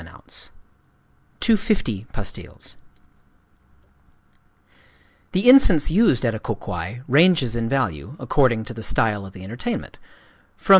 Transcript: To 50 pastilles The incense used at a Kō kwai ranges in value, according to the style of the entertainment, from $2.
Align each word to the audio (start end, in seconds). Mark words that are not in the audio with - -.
To 1.41 1.55
50 1.55 2.07
pastilles 2.11 2.73
The 5.31 5.47
incense 5.47 5.91
used 5.91 6.25
at 6.25 6.33
a 6.33 6.39
Kō 6.39 6.59
kwai 6.59 7.01
ranges 7.07 7.55
in 7.55 7.69
value, 7.69 8.15
according 8.17 8.63
to 8.65 8.73
the 8.73 8.81
style 8.81 9.27
of 9.27 9.33
the 9.33 9.43
entertainment, 9.43 9.99
from 10.57 10.69
$2. 10.69 10.69